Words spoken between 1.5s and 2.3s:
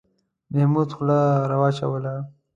وچوله.